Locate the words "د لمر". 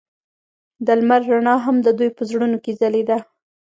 0.85-1.21